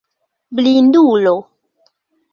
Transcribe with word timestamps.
Blindulo! 0.55 1.35